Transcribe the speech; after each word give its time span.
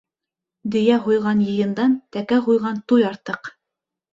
Дөйә 0.75 0.95
һуйған 1.03 1.45
йыйындан 1.49 1.93
Тәкә 2.17 2.41
һуйған 2.49 2.83
туй 2.93 3.07
артыҡ; 3.11 3.53